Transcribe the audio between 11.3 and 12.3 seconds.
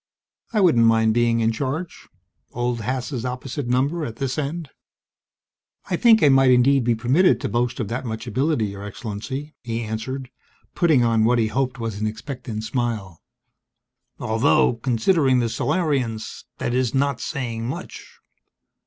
he hoped was an